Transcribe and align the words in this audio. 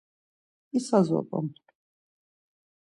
İsa 0.77 0.99
zop̌on. 1.07 1.47